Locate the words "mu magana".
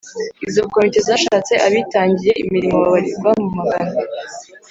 3.41-3.97